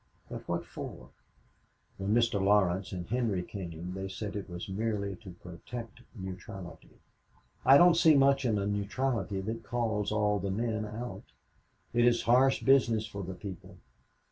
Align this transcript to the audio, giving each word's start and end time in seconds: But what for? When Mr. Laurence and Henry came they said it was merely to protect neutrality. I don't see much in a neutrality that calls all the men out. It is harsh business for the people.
But 0.31 0.47
what 0.47 0.65
for? 0.65 1.09
When 1.99 2.11
Mr. 2.15 2.43
Laurence 2.43 2.91
and 2.91 3.05
Henry 3.07 3.43
came 3.43 3.93
they 3.93 4.07
said 4.07 4.35
it 4.35 4.49
was 4.49 4.67
merely 4.67 5.15
to 5.17 5.35
protect 5.43 6.01
neutrality. 6.15 6.97
I 7.63 7.77
don't 7.77 7.93
see 7.95 8.15
much 8.15 8.43
in 8.43 8.57
a 8.57 8.65
neutrality 8.65 9.41
that 9.41 9.61
calls 9.61 10.11
all 10.11 10.39
the 10.39 10.49
men 10.49 10.85
out. 10.87 11.25
It 11.93 12.05
is 12.05 12.23
harsh 12.23 12.63
business 12.63 13.05
for 13.05 13.21
the 13.21 13.35
people. 13.35 13.77